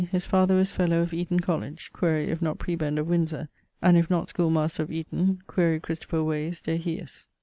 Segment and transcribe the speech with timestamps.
[0.09, 3.47] his father was fellow of Eaton College (quaere if not prebend of Windsor,
[3.83, 5.43] and if not schoolmaster of Eaton?
[5.45, 7.27] quaere Christopher Wase de hiis).